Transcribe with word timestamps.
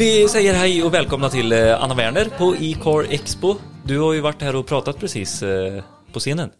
Vi 0.00 0.28
säger 0.28 0.54
hej 0.54 0.82
och 0.82 0.94
välkomna 0.94 1.30
till 1.30 1.52
eh, 1.52 1.82
Anna 1.82 1.94
Werner 1.94 2.24
på 2.38 2.56
E-car 2.56 3.06
Expo. 3.10 3.56
Du 3.84 3.98
har 3.98 4.12
ju 4.12 4.20
varit 4.20 4.42
här 4.42 4.56
och 4.56 4.66
pratat 4.66 4.98
precis 4.98 5.42
eh, 5.42 5.82
på 6.12 6.20
scenen. 6.20 6.50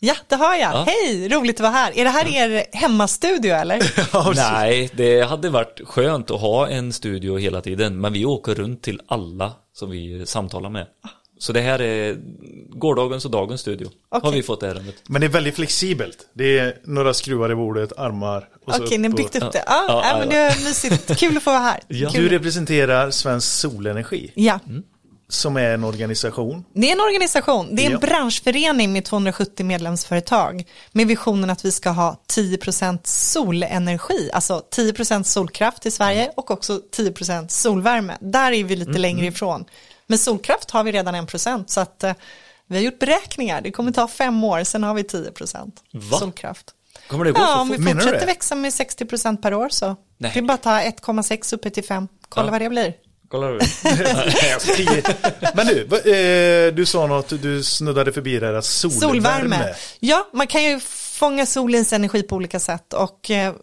Ja, 0.00 0.14
det 0.28 0.34
har 0.34 0.56
jag. 0.56 0.74
Ja. 0.74 0.86
Hej, 0.86 1.28
roligt 1.28 1.56
att 1.56 1.60
vara 1.60 1.72
här. 1.72 1.98
Är 1.98 2.04
det 2.04 2.10
här 2.10 2.28
er 2.28 2.64
hemmastudio 2.72 3.54
eller? 3.54 4.34
Nej, 4.34 4.90
det 4.94 5.22
hade 5.22 5.50
varit 5.50 5.80
skönt 5.84 6.30
att 6.30 6.40
ha 6.40 6.68
en 6.68 6.92
studio 6.92 7.38
hela 7.38 7.60
tiden, 7.60 8.00
men 8.00 8.12
vi 8.12 8.24
åker 8.24 8.54
runt 8.54 8.82
till 8.82 9.00
alla 9.08 9.52
som 9.72 9.90
vi 9.90 10.26
samtalar 10.26 10.70
med. 10.70 10.86
Så 11.38 11.52
det 11.52 11.60
här 11.60 11.80
är 11.80 12.16
gårdagens 12.68 13.24
och 13.24 13.30
dagens 13.30 13.60
studio. 13.60 13.88
Har 14.10 14.18
Okej. 14.20 14.30
vi 14.32 14.42
fått 14.42 14.62
ärendet. 14.62 14.94
Men 15.08 15.20
det 15.20 15.26
är 15.26 15.28
väldigt 15.28 15.54
flexibelt. 15.54 16.18
Det 16.32 16.58
är 16.58 16.78
några 16.84 17.14
skruvar 17.14 17.52
i 17.52 17.54
bordet, 17.54 17.92
armar 17.98 18.48
och 18.66 18.74
Okej, 18.80 18.98
ni 18.98 19.08
har 19.08 19.16
byggt 19.16 19.36
upp 19.36 19.52
det. 19.52 19.64
Ja, 19.66 19.84
Ja, 19.88 20.02
ja, 20.10 20.18
men 20.18 20.28
det 20.28 20.36
är 20.36 20.64
mysigt. 20.64 21.18
Kul 21.18 21.36
att 21.36 21.42
få 21.42 21.50
vara 21.50 21.60
här. 21.62 21.80
Ja. 21.88 22.10
Du 22.14 22.28
representerar 22.28 23.10
Svensk 23.10 23.48
Solenergi, 23.48 24.32
Ja, 24.34 24.58
som 25.28 25.56
är 25.56 25.74
en 25.74 25.84
organisation. 25.84 26.64
det 26.72 26.88
är 26.88 26.92
en 26.92 27.00
organisation. 27.00 27.76
Det 27.76 27.82
är 27.82 27.86
en 27.86 27.92
Ja. 27.92 27.98
branschförening 27.98 28.92
med 28.92 29.04
270 29.04 29.66
medlemsföretag 29.66 30.64
med 30.92 31.06
visionen 31.06 31.50
att 31.50 31.64
vi 31.64 31.72
ska 31.72 31.90
ha 31.90 32.22
10% 32.34 33.06
solenergi, 33.06 34.30
alltså 34.32 34.62
10% 34.76 35.22
solkraft 35.26 35.86
i 35.86 35.90
Sverige 35.90 36.30
och 36.36 36.50
också 36.50 36.80
10% 36.96 37.48
solvärme. 37.48 38.16
Där 38.20 38.52
är 38.52 38.64
vi 38.64 38.76
lite 38.76 38.90
Mm, 38.90 39.02
längre 39.02 39.26
ifrån. 39.26 39.64
Men 40.06 40.18
solkraft 40.18 40.70
har 40.70 40.84
vi 40.84 40.92
redan 40.92 41.14
1% 41.16 41.64
så 41.66 41.80
att 41.80 42.04
eh, 42.04 42.12
vi 42.66 42.76
har 42.76 42.82
gjort 42.82 42.98
beräkningar. 42.98 43.60
Det 43.60 43.70
kommer 43.70 43.92
ta 43.92 44.08
fem 44.08 44.44
år, 44.44 44.64
sen 44.64 44.82
har 44.82 44.94
vi 44.94 45.02
10% 45.02 45.70
Va? 45.92 46.18
solkraft. 46.18 46.70
Kommer 47.08 47.24
det 47.24 47.32
gå 47.32 47.40
Ja, 47.40 47.46
så 47.54 47.60
om 47.60 47.68
vi 47.68 47.78
Menar 47.78 48.00
fortsätter 48.00 48.20
det? 48.20 48.26
växa 48.26 48.54
med 48.54 48.70
60% 48.72 49.42
per 49.42 49.54
år 49.54 49.68
så. 49.68 49.96
Nej. 50.18 50.30
Det 50.34 50.38
är 50.40 50.42
bara 50.42 50.54
att 50.54 50.62
ta 50.62 50.80
1,6 50.80 51.54
uppe 51.54 51.70
till 51.70 51.84
5. 51.84 52.08
Kolla 52.28 52.46
Ja. 52.46 52.50
vad 52.50 52.60
det 52.60 52.68
blir. 52.68 52.94
Kollar 53.28 53.52
du? 53.52 53.58
Men 55.54 55.66
du, 55.66 55.82
eh, 56.66 56.74
du 56.74 56.86
sa 56.86 57.06
något, 57.06 57.28
du 57.42 57.62
snuddade 57.62 58.12
förbi 58.12 58.38
det 58.38 58.46
här, 58.46 58.60
solvärme. 58.60 59.00
Solvärme. 59.00 59.74
Ja, 60.00 60.26
man 60.32 60.46
kan 60.46 60.62
ju 60.64 60.80
fånga 61.18 61.46
solens 61.46 61.92
energi 61.92 62.22
på 62.22 62.36
olika 62.36 62.60
sätt 62.60 62.92
och 62.92 63.30
eh, 63.30 63.54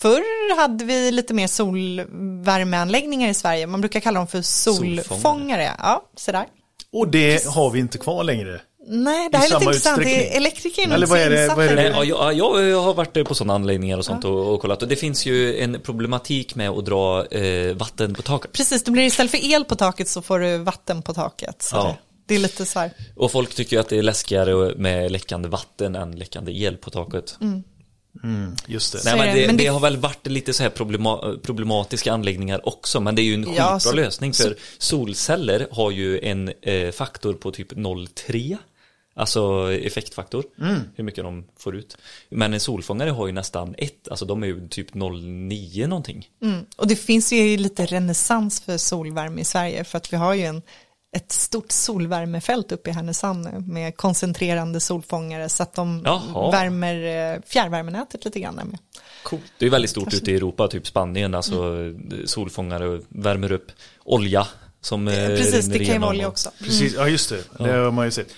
förr 0.00 0.56
hade 0.60 0.84
vi 0.84 1.10
lite 1.10 1.34
mer 1.34 1.46
solvärmeanläggningar 1.46 3.28
i 3.28 3.34
Sverige. 3.34 3.66
Man 3.66 3.80
brukar 3.80 4.00
kalla 4.00 4.20
dem 4.20 4.26
för 4.26 4.42
solfångare. 4.42 5.04
Solfångare. 5.04 5.70
Ja, 5.78 6.02
så 6.16 6.32
där. 6.32 6.46
Och 6.92 7.08
det 7.08 7.46
har 7.46 7.70
vi 7.70 7.78
inte 7.78 7.98
kvar 7.98 8.24
längre. 8.24 8.60
Nej, 8.90 9.28
det 9.32 9.38
här 9.38 9.44
är 9.46 9.50
lite 9.50 9.64
intressant. 9.64 10.02
Det 10.02 10.32
är 10.32 10.36
elektriker 10.36 10.90
Eller 10.92 11.06
vad 11.06 11.18
är 11.18 11.30
det- 11.30 11.48
vad 11.56 11.64
är 11.66 11.76
det- 11.76 11.90
Nej, 11.90 11.92
ja, 11.94 12.04
jag, 12.04 12.34
ja, 12.34 12.60
jag 12.62 12.82
har 12.82 12.94
varit 12.94 13.28
på 13.28 13.34
sådana 13.34 13.54
anläggningar 13.54 13.98
och 13.98 14.04
sånt 14.04 14.24
och, 14.24 14.54
och 14.54 14.60
kollat 14.60 14.82
och 14.82 14.88
det 14.88 14.96
finns 14.96 15.26
ju 15.26 15.58
en 15.60 15.80
problematik 15.80 16.54
med 16.54 16.70
att 16.70 16.84
dra 16.84 17.26
eh, 17.26 17.74
vatten 17.76 18.14
på 18.14 18.22
taket. 18.22 18.52
Precis, 18.52 18.82
det 18.82 18.90
blir 18.90 19.04
istället 19.04 19.30
för 19.30 19.52
el 19.52 19.64
på 19.64 19.74
taket 19.76 20.08
så 20.08 20.22
får 20.22 20.38
du 20.38 20.58
vatten 20.58 21.02
på 21.02 21.14
taket. 21.14 21.62
Så 21.62 21.76
Ja. 21.76 21.96
Det, 22.28 22.34
är 22.34 22.38
lite 22.38 22.66
så 22.66 22.78
här. 22.78 22.90
Och 23.16 23.32
folk 23.32 23.54
tycker 23.54 23.78
att 23.78 23.88
det 23.88 23.98
är 23.98 24.02
läskigare 24.02 24.74
med 24.76 25.12
läckande 25.12 25.48
vatten 25.48 25.96
än 25.96 26.16
läckande 26.18 26.52
el 26.52 26.76
på 26.76 26.90
taket. 26.90 27.36
Mm, 28.22 28.56
just 28.66 28.92
det. 28.92 29.00
Nej, 29.04 29.16
men 29.16 29.26
det. 29.34 29.40
det, 29.40 29.46
Men 29.46 29.56
det 29.56 29.62
det- 29.64 29.68
har 29.68 29.80
väl 29.80 29.96
varit 29.96 30.26
lite 30.26 30.52
så 30.52 30.62
här 30.62 30.70
problema, 30.70 31.36
problematiska 31.42 32.12
anläggningar 32.12 32.68
också, 32.68 33.00
men 33.00 33.14
det 33.14 33.22
är 33.22 33.24
ju 33.24 33.34
en 33.34 33.44
skitbra 33.46 33.64
Ja, 33.64 33.80
så- 33.80 33.92
lösning 33.92 34.32
för 34.32 34.44
så- 34.44 34.54
solceller 34.78 35.66
har 35.70 35.90
ju 35.90 36.20
en 36.20 36.52
eh, 36.62 36.90
faktor 36.92 37.34
på 37.34 37.50
typ 37.50 37.72
0,3 37.76 38.58
Alltså 39.14 39.72
effektfaktor, 39.72 40.44
Mm. 40.60 40.80
hur 40.96 41.04
mycket 41.04 41.24
de 41.24 41.44
får 41.58 41.76
ut. 41.76 41.96
Men 42.30 42.54
en 42.54 42.60
solfångare 42.60 43.10
har 43.10 43.26
ju 43.26 43.32
nästan 43.32 43.74
ett, 43.78 44.08
alltså 44.08 44.24
de 44.24 44.42
är 44.42 44.46
ju 44.46 44.68
typ 44.68 44.94
0,9 44.94 45.86
någonting. 45.86 46.28
Mm. 46.42 46.66
Och 46.76 46.86
det 46.86 46.96
finns 46.96 47.32
ju 47.32 47.56
lite 47.56 47.86
renässans 47.86 48.60
för 48.60 48.76
solvärme 48.76 49.40
i 49.40 49.44
Sverige 49.44 49.84
för 49.84 49.98
att 49.98 50.12
vi 50.12 50.16
har 50.16 50.34
ju 50.34 50.44
en, 50.44 50.62
ett 51.16 51.32
stort 51.32 51.72
solvärmefält 51.72 52.72
uppe 52.72 52.90
i 52.90 52.92
Härnösand 52.92 53.66
med 53.68 53.96
koncentrerande 53.96 54.80
solfångare 54.80 55.48
så 55.48 55.62
att 55.62 55.74
de 55.74 56.02
Jaha. 56.04 56.50
värmer 56.50 57.34
eh, 57.34 57.40
fjärrvärmenätet 57.46 58.24
lite 58.24 58.40
grann 58.40 58.54
med. 58.54 58.78
Coolt. 59.22 59.42
Det 59.58 59.66
är 59.66 59.70
väldigt 59.70 59.90
stort 59.90 60.04
Kanske. 60.04 60.18
ute 60.18 60.30
i 60.32 60.34
Europa, 60.34 60.68
typ 60.68 60.86
Spanien, 60.86 61.34
alltså 61.34 61.62
Mm. 61.62 62.26
solfångare 62.26 63.00
värmer 63.08 63.52
upp 63.52 63.66
olja 64.04 64.46
som 64.80 65.08
eh, 65.08 65.14
Precis, 65.26 65.54
rinner 65.54 65.78
det 65.78 65.84
kan 65.84 65.94
ju 65.94 66.00
vara 66.00 66.10
olja 66.10 66.28
också. 66.28 66.50
Precis, 66.58 66.94
ja 66.94 67.08
just 67.08 67.28
det. 67.30 67.64
Det 67.64 67.70
har 67.72 67.90
man 67.90 68.04
ju 68.04 68.10
sett. 68.10 68.28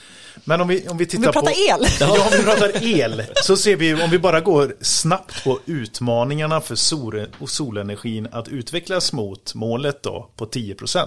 Men 0.45 0.61
om 0.61 0.69
vi, 0.69 0.89
om 0.89 0.99
vi 0.99 1.07
tittar 1.07 1.19
Om 1.19 1.23
vi 1.27 1.33
pratar 1.33 1.77
på... 1.79 1.83
el. 1.85 1.91
Ja, 2.01 2.25
om 2.25 2.31
vi 2.39 2.45
pratar 2.45 2.83
el. 2.83 3.23
Så 3.43 3.57
ser 3.57 3.77
vi, 3.77 3.95
om 3.95 4.11
vi 4.11 4.19
bara 4.19 4.41
går 4.41 4.77
snabbt 4.81 5.45
på 5.45 5.61
utmaningarna 5.67 6.61
för 6.61 6.75
sol 6.75 7.27
och 7.39 7.51
solenergin 7.51 8.29
att 8.33 8.49
utvecklas 8.49 9.13
mot 9.13 9.55
målet 9.55 10.03
då 10.03 10.31
på 10.37 10.47
10%. 10.47 11.07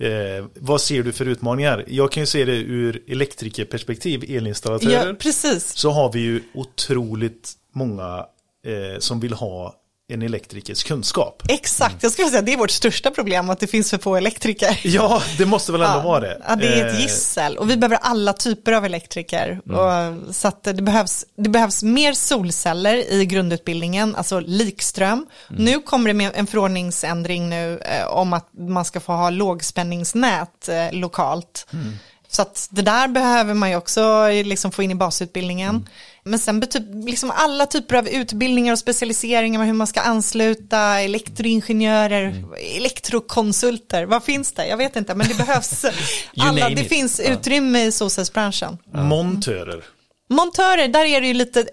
Eh, 0.00 0.44
vad 0.54 0.80
ser 0.80 1.02
du 1.02 1.12
för 1.12 1.26
utmaningar? 1.26 1.84
Jag 1.88 2.12
kan 2.12 2.22
ju 2.22 2.26
se 2.26 2.44
det 2.44 2.56
ur 2.56 3.02
elektrikerperspektiv, 3.06 4.24
elinstallatörer. 4.28 5.06
Ja, 5.06 5.14
precis. 5.14 5.76
så 5.76 5.90
har 5.90 6.12
vi 6.12 6.20
ju 6.20 6.42
otroligt 6.54 7.52
många 7.74 8.26
eh, 8.66 8.98
som 8.98 9.20
vill 9.20 9.32
ha 9.32 9.74
en 10.10 10.22
elektrikers 10.22 10.84
kunskap. 10.84 11.42
Exakt, 11.48 12.02
jag 12.02 12.12
skulle 12.12 12.28
säga 12.28 12.38
att 12.38 12.46
det 12.46 12.52
är 12.52 12.56
vårt 12.56 12.70
största 12.70 13.10
problem 13.10 13.50
att 13.50 13.60
det 13.60 13.66
finns 13.66 13.90
för 13.90 13.98
få 13.98 14.16
elektriker. 14.16 14.80
Ja, 14.88 15.22
det 15.38 15.46
måste 15.46 15.72
väl 15.72 15.80
ändå 15.80 16.00
vara 16.00 16.20
det. 16.20 16.42
Ja, 16.48 16.56
det 16.56 16.66
är 16.66 16.86
ett 16.86 16.94
Eh, 16.94 17.00
gissel 17.00 17.56
och 17.56 17.70
vi 17.70 17.76
behöver 17.76 17.98
alla 18.02 18.32
typer 18.32 18.72
av 18.72 18.84
elektriker. 18.84 19.60
Mm. 19.66 19.78
Och, 19.78 20.34
så 20.34 20.48
att 20.48 20.64
det 20.64 20.82
behövs, 20.82 21.24
det 21.36 21.48
behövs 21.48 21.82
mer 21.82 22.12
solceller 22.12 23.12
i 23.12 23.26
grundutbildningen, 23.26 24.16
alltså 24.16 24.40
likström. 24.40 25.26
Mm. 25.50 25.64
Nu 25.64 25.80
kommer 25.80 26.08
det 26.08 26.14
med 26.14 26.30
en 26.34 26.46
förordningsändring 26.46 27.48
nu 27.48 27.78
eh, 27.78 28.06
om 28.06 28.32
att 28.32 28.48
man 28.58 28.84
ska 28.84 29.00
få 29.00 29.12
ha 29.12 29.30
lågspänningsnät 29.30 30.68
eh, 30.68 30.92
lokalt. 30.92 31.66
Mm. 31.72 31.92
Så 32.28 32.42
att 32.42 32.68
det 32.70 32.82
där 32.82 33.08
behöver 33.08 33.54
man 33.54 33.70
ju 33.70 33.76
också 33.76 34.28
eh, 34.28 34.46
liksom 34.46 34.72
få 34.72 34.82
in 34.82 34.90
i 34.90 34.94
basutbildningen. 34.94 35.88
Men 36.30 36.38
sen 36.38 36.60
betyder 36.60 37.06
liksom 37.06 37.30
alla 37.34 37.66
typer 37.66 37.94
av 37.96 38.08
utbildningar 38.08 38.72
och 38.72 38.78
specialiseringar, 38.78 39.64
hur 39.64 39.72
man 39.72 39.86
ska 39.86 40.00
ansluta 40.00 40.78
elektroingenjörer, 41.00 42.22
Mm. 42.28 42.50
elektrokonsulter, 42.76 44.04
vad 44.06 44.24
finns 44.24 44.52
det? 44.52 44.66
Jag 44.68 44.76
vet 44.76 44.96
inte, 44.96 45.14
men 45.14 45.28
det 45.28 45.34
behövs 45.34 45.84
alla, 46.40 46.68
det 46.68 46.80
it. 46.80 46.88
finns 46.88 47.20
Ja. 47.24 47.30
utrymme 47.32 47.84
i 47.84 47.92
solcellsbranschen. 47.92 48.78
Montörer. 48.94 49.84
Montörer, 50.30 50.88
där 50.88 51.04
är 51.04 51.20
det 51.20 51.26
ju 51.26 51.34
lite, 51.34 51.66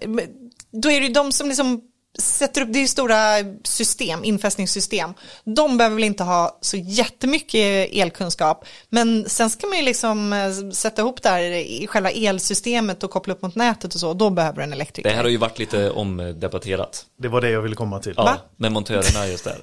då 0.82 0.90
är 0.90 1.00
det 1.00 1.06
ju 1.06 1.12
de 1.12 1.32
som 1.32 1.48
liksom 1.48 1.80
sätter 2.18 2.60
upp, 2.60 2.72
det 2.72 2.78
är 2.78 2.80
ju 2.80 2.88
stora 2.88 3.16
system, 3.64 4.24
infästningssystem. 4.24 5.14
De 5.44 5.78
behöver 5.78 5.94
väl 5.96 6.04
inte 6.04 6.24
ha 6.24 6.58
så 6.60 6.76
jättemycket 6.76 7.88
elkunskap. 7.92 8.64
Men 8.88 9.24
sen 9.28 9.50
ska 9.50 9.66
man 9.66 9.78
ju 9.78 9.84
liksom 9.84 10.32
eh, 10.32 10.70
sätta 10.72 11.02
ihop 11.02 11.22
det 11.22 11.28
här 11.28 11.40
i 11.42 11.86
själva 11.86 12.10
elsystemet 12.10 13.02
och 13.02 13.10
koppla 13.10 13.34
upp 13.34 13.42
mot 13.42 13.54
nätet 13.54 13.94
och 13.94 14.00
så. 14.00 14.14
Då 14.14 14.30
behöver 14.30 14.56
du 14.56 14.62
en 14.62 14.72
elektriker. 14.72 15.10
Det 15.10 15.16
här 15.16 15.22
har 15.22 15.30
ju 15.30 15.36
varit 15.36 15.58
lite 15.58 15.90
omdebatterat. 15.90 17.04
Det 17.18 17.28
var 17.28 17.40
det 17.40 17.50
jag 17.50 17.62
ville 17.62 17.74
komma 17.76 17.98
till. 17.98 18.14
Ja, 18.16 18.24
Va? 18.24 18.36
med 18.56 18.72
montörerna 18.72 19.26
just 19.28 19.44
där. 19.44 19.56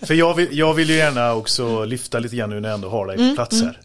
För 0.06 0.14
jag 0.14 0.34
vill, 0.34 0.48
jag 0.58 0.74
vill 0.74 0.90
ju 0.90 0.96
gärna 0.96 1.34
också 1.34 1.84
lyfta 1.84 2.18
lite 2.18 2.36
grann 2.36 2.50
nu 2.50 2.60
när 2.60 2.68
jag 2.68 2.74
ändå 2.74 2.88
har 2.88 3.06
dig 3.06 3.16
Mm, 3.16 3.30
på 3.30 3.34
plats 3.34 3.62
här. 3.62 3.80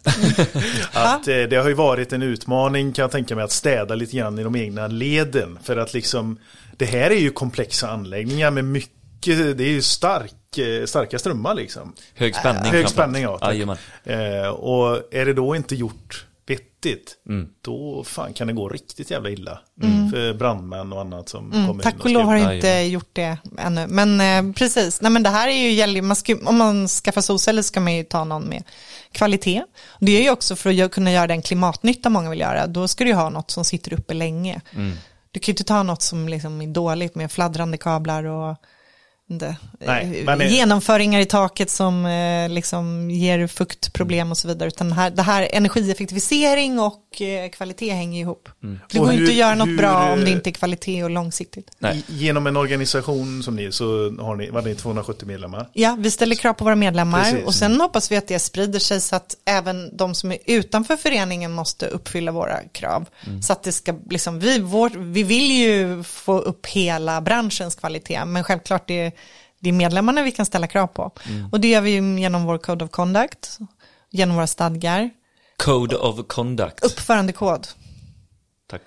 Att 0.92 1.28
eh, 1.28 1.36
det 1.36 1.56
har 1.56 1.68
ju 1.68 1.74
varit 1.74 2.12
en 2.12 2.22
utmaning 2.22 2.92
kan 2.92 3.02
jag 3.02 3.10
tänka 3.10 3.34
mig 3.34 3.44
att 3.44 3.52
städa 3.52 3.94
lite 3.94 4.16
grann 4.16 4.38
i 4.38 4.42
de 4.42 4.56
egna 4.56 4.86
leden. 4.86 5.58
För 5.62 5.76
att 5.76 5.94
liksom, 5.94 6.38
det 6.80 6.86
här 6.86 7.10
är 7.10 7.18
ju 7.20 7.30
komplexa 7.30 7.90
anläggningar 7.90 8.50
med 8.50 8.64
mycket, 8.64 9.58
det 9.58 9.64
är 9.64 9.68
ju 9.70 9.82
stark, 9.82 10.58
eh, 10.58 10.86
starka 10.86 11.18
strömmar 11.18 11.54
liksom. 11.54 11.92
Hög 12.14 12.34
spänning. 12.36 12.62
Hög 12.62 12.70
framförallt. 12.70 12.90
spänning 12.90 13.22
ja. 13.22 13.76
Eh, 14.04 14.48
och 14.48 15.14
är 15.14 15.26
det 15.26 15.32
då 15.34 15.56
inte 15.56 15.74
gjort 15.74 16.26
vettigt, 16.46 17.16
Mm. 17.28 17.48
då 17.60 18.04
fan 18.06 18.32
kan 18.32 18.46
det 18.46 18.52
gå 18.52 18.68
riktigt 18.68 19.10
jävla 19.10 19.30
illa. 19.30 19.58
För 20.12 20.34
brandmän 20.34 20.92
och 20.92 21.00
annat 21.00 21.28
som 21.28 21.50
kommer 21.50 21.64
Mm, 21.64 21.80
Tack 21.80 21.94
in 21.94 22.00
och 22.00 22.10
lov 22.10 22.22
har 22.24 22.36
inte 22.36 22.66
Jajamän. 22.66 22.90
gjort 22.90 23.10
det 23.12 23.38
ännu. 23.58 23.86
Men 23.86 24.20
eh, 24.20 24.52
precis, 24.54 25.00
Nej, 25.00 25.10
men 25.12 25.22
det 25.22 25.28
här 25.28 25.48
är 25.48 25.52
ju, 25.62 25.70
gäller 25.72 26.02
man 26.02 26.16
ska, 26.16 26.36
om 26.44 26.56
man 26.58 26.88
skaffar 26.88 27.20
solceller 27.20 27.62
ska 27.62 27.80
man 27.80 27.94
ju 27.94 28.04
ta 28.04 28.24
någon 28.24 28.42
med 28.44 28.62
kvalitet. 29.12 29.62
Det 30.00 30.12
är 30.18 30.22
ju 30.22 30.30
också 30.30 30.56
för 30.56 30.82
att 30.84 30.90
kunna 30.90 31.12
göra 31.12 31.26
den 31.26 31.42
klimatnytta 31.42 32.08
många 32.10 32.30
vill 32.30 32.40
göra. 32.40 32.66
Då 32.66 32.88
ska 32.88 33.04
du 33.04 33.10
ju 33.10 33.16
ha 33.16 33.30
något 33.30 33.50
som 33.50 33.64
sitter 33.64 33.92
uppe 33.92 34.14
länge. 34.14 34.60
Mm. 34.74 34.92
Du 35.32 35.40
kan 35.40 35.46
ju 35.46 35.52
inte 35.52 35.64
ta 35.64 35.82
något 35.82 36.02
som 36.02 36.28
liksom 36.28 36.62
är 36.62 36.66
dåligt 36.66 37.14
med 37.14 37.32
fladdrande 37.32 37.76
kablar 37.78 38.24
och 38.24 38.56
inte, 39.30 39.56
Nej, 39.80 40.18
eh, 40.20 40.24
men- 40.24 40.48
genomföringar 40.48 41.20
i 41.20 41.26
taket 41.26 41.70
som 41.70 42.06
eh, 42.06 42.48
liksom 42.48 43.10
ger 43.10 43.46
fuktproblem 43.46 44.30
och 44.30 44.38
så 44.38 44.48
vidare. 44.48 44.68
Utan 44.68 44.92
här, 44.92 45.10
det 45.10 45.22
här 45.22 45.48
energieffektivisering 45.52 46.80
och 46.80 47.09
eh, 47.20 47.50
kvalitet 47.50 47.90
hänger 47.90 48.20
ihop. 48.20 48.48
Det 48.60 48.98
Och 48.98 49.04
går 49.04 49.12
ju 49.12 49.18
inte 49.18 49.24
hur- 49.24 49.28
att 49.30 49.34
göra 49.36 49.54
något 49.54 49.68
hur, 49.68 49.76
bra 49.76 50.12
om 50.12 50.24
det 50.24 50.30
inte 50.30 50.50
är 50.50 50.52
kvalitet 50.52 51.04
och 51.04 51.10
långsiktigt. 51.10 51.70
Nej. 51.78 52.02
Genom 52.08 52.46
en 52.46 52.56
organisation 52.56 53.42
som 53.42 53.56
ni 53.56 53.72
så 53.72 54.10
har 54.20 54.36
ni, 54.36 54.50
vad 54.50 54.64
är 54.66 54.68
ni 54.70 54.74
270 54.74 55.26
medlemmar. 55.28 55.68
Ja, 55.72 55.96
vi 55.98 56.10
ställer 56.10 56.36
krav 56.36 56.52
på 56.52 56.64
våra 56.64 56.74
medlemmar 56.76 57.24
Precis. 57.24 57.46
och 57.46 57.54
sen 57.54 57.80
hoppas 57.80 58.12
vi 58.12 58.16
att 58.16 58.28
det 58.28 58.38
sprider 58.38 58.78
sig 58.78 59.00
så 59.00 59.16
att 59.16 59.36
även 59.44 59.96
de 59.96 60.14
som 60.14 60.32
är 60.32 60.38
utanför 60.46 60.96
föreningen 60.96 61.52
måste 61.52 61.86
uppfylla 61.86 62.32
våra 62.32 62.60
krav. 62.72 63.06
Så 63.42 63.52
att 63.52 63.62
det 63.62 63.72
ska, 63.72 63.94
liksom, 64.10 64.38
vi, 64.38 64.58
vår, 64.58 64.90
vi 64.90 65.22
vill 65.22 65.50
ju 65.52 66.02
få 66.02 66.38
upp 66.38 66.66
hela 66.66 67.20
branschens 67.20 67.74
kvalitet, 67.74 68.24
men 68.24 68.44
självklart 68.44 68.88
det, 68.88 69.12
det 69.60 69.68
är 69.68 69.72
medlemmarna 69.72 70.22
vi 70.22 70.30
kan 70.32 70.46
ställa 70.46 70.66
krav 70.66 70.86
på. 70.86 71.10
Och 71.52 71.60
det 71.60 71.68
gör 71.68 71.80
vi 71.80 71.90
genom 72.20 72.44
vår 72.44 72.58
Code 72.58 72.84
of 72.84 72.90
Conduct, 72.90 73.58
genom 74.10 74.36
våra 74.36 74.46
stadgar, 74.46 75.10
Code 75.64 75.96
of 75.96 76.26
conduct. 76.26 76.84
uppförandekod. 76.84 77.66
Tack. 78.70 78.82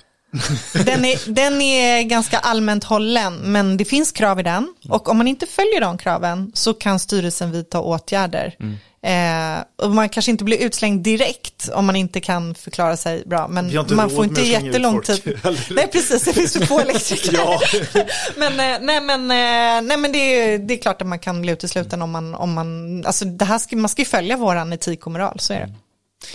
Den 0.86 1.06
är, 1.06 1.30
den 1.34 1.62
är 1.62 2.02
ganska 2.02 2.38
allmänt 2.38 2.84
hållen, 2.84 3.36
men 3.36 3.78
det 3.78 3.86
finns 3.86 4.12
krav 4.12 4.40
i 4.40 4.44
den. 4.44 4.74
Och 4.90 5.10
om 5.10 5.18
man 5.18 5.28
inte 5.28 5.46
följer 5.46 5.82
de 5.82 5.98
kraven 5.98 6.52
så 6.54 6.74
kan 6.74 7.00
styrelsen 7.00 7.52
vidta 7.52 7.80
åtgärder. 7.80 8.56
Eh, 9.06 9.64
och 9.76 9.92
man 9.92 10.10
kanske 10.10 10.32
inte 10.32 10.44
blir 10.44 10.58
utslängd 10.58 11.04
direkt 11.04 11.70
om 11.74 11.86
man 11.86 11.96
inte 11.96 12.22
kan 12.22 12.56
förklara 12.56 12.98
sig 12.98 13.24
bra. 13.26 13.48
Men 13.48 13.86
man 13.96 14.10
får 14.10 14.26
inte 14.26 14.42
jättelång 14.42 15.02
tid. 15.02 15.40
Nej, 15.70 15.88
precis. 15.92 16.24
Det 16.24 16.34
finns 16.34 16.54
för 16.54 16.66
få 16.66 16.80
elektriker. 16.90 17.34
Ja. 17.34 17.60
men, 18.36 18.52
eh, 18.52 18.80
nej, 18.82 19.02
men, 19.02 19.32
eh, 19.32 19.88
nej, 19.88 19.98
men 19.98 20.12
det, 20.12 20.18
är, 20.18 20.58
det 20.58 20.74
är 20.74 20.78
klart 20.78 21.02
att 21.02 21.08
man 21.08 21.20
kan 21.20 21.42
bli 21.42 21.52
utesluten 21.52 22.02
om 22.02 22.12
man, 22.12 22.36
om 22.36 22.54
man, 22.54 23.06
alltså 23.06 23.26
det 23.26 23.46
här 23.46 23.60
ska, 23.60 23.76
man 23.76 23.90
ska 23.90 24.02
ju 24.02 24.06
följa 24.06 24.38
våran 24.38 24.74
etik 24.74 25.06
och 25.06 25.12
moral, 25.12 25.40
så 25.40 25.54
är 25.54 25.60
det. 25.60 25.74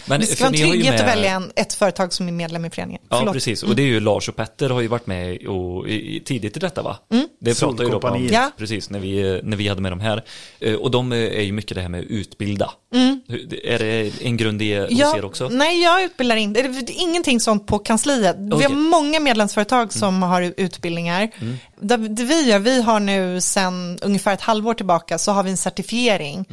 Men, 0.06 0.20
Det 0.20 0.26
ska 0.26 0.36
för 0.36 0.44
vara 0.44 0.56
en 0.64 0.70
trygghet 0.70 0.92
med- 0.92 1.00
att 1.00 1.06
välja 1.16 1.30
en, 1.30 1.52
ett 1.56 1.72
företag 1.74 2.12
som 2.12 2.28
är 2.28 2.32
medlem 2.32 2.64
i 2.64 2.70
föreningen. 2.70 3.02
Ja, 3.08 3.18
Förlåt. 3.18 3.34
precis. 3.34 3.62
Och 3.62 3.76
det 3.76 3.82
är 3.82 3.86
ju 3.86 4.00
Lars 4.00 4.28
och 4.28 4.36
Petter 4.36 4.70
har 4.70 4.80
ju 4.80 4.88
varit 4.88 5.06
med 5.06 5.46
och, 5.46 5.88
i, 5.88 6.16
i- 6.16 6.20
tidigt 6.20 6.56
i 6.56 6.60
detta 6.60 6.82
va? 6.82 6.98
Det 7.40 7.58
pratar 7.60 7.84
ju 7.84 7.90
då 7.90 7.98
om. 7.98 8.28
Ja. 8.30 8.50
precis, 8.58 8.90
när 8.90 8.98
vi, 8.98 9.40
när 9.44 9.56
vi 9.56 9.68
hade 9.68 9.80
med 9.80 9.92
dem 9.92 10.00
här. 10.00 10.24
Eh, 10.60 10.74
Och 10.74 10.90
de 10.90 11.12
eh, 11.12 11.18
är 11.18 11.42
ju 11.42 11.52
mycket 11.52 11.74
det 11.74 11.80
här 11.80 11.88
med 11.88 12.04
utbilda. 12.04 12.70
Hur- 12.90 13.66
Är 13.66 13.78
det 13.78 14.12
en 14.22 14.36
grund 14.36 14.62
i 14.62 14.78
hos 14.78 14.90
er 15.14 15.24
också? 15.24 15.48
Nej, 15.48 15.82
jag 15.82 16.02
utbildar 16.02 16.36
inte. 16.36 16.62
Det 16.62 16.92
är 16.92 17.02
ingenting 17.02 17.40
sånt 17.40 17.66
på 17.66 17.78
kansliet. 17.78 18.36
Vi 18.38 18.52
Okej. 18.52 18.66
har 18.66 18.74
många 18.74 19.20
medlemsföretag 19.20 19.92
som 19.92 20.22
har 20.22 20.52
utbildningar. 20.56 21.30
Det, 21.80 21.96
det 21.96 22.24
vi 22.24 22.42
gör, 22.42 22.58
vi 22.58 22.82
har 22.82 23.00
nu 23.00 23.40
sedan 23.40 23.98
ungefär 24.02 24.34
ett 24.34 24.40
halvår 24.40 24.74
tillbaka 24.74 25.18
så 25.18 25.32
har 25.32 25.42
vi 25.42 25.50
en 25.50 25.56
certifiering. 25.56 26.44